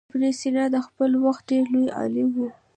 [0.09, 2.37] ابن سینا د خپل وخت ډېر لوی عالم و.